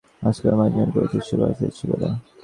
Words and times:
আজকাল 0.21 0.53
মাঝে 0.59 0.77
মাঝে 0.79 0.91
কবিতায় 0.95 1.23
সুর 1.27 1.39
বসাতে 1.41 1.63
ইচ্ছে 1.69 1.85
করে। 1.89 2.07